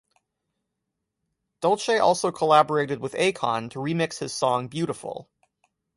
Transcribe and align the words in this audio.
Dulce 1.61 1.89
also 1.99 2.31
collaborated 2.31 2.99
with 2.99 3.13
Akon, 3.13 3.69
to 3.69 3.77
remix 3.77 4.17
his 4.17 4.33
song 4.33 4.67
Beautiful. 4.67 5.29